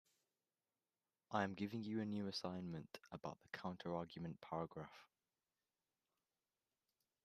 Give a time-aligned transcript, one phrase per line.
[1.29, 5.07] I am giving you a new assignment about the counterargument paragraph.